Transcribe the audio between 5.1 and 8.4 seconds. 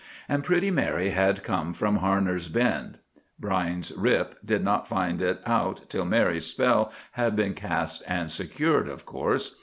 it out till Mary's spell had been cast and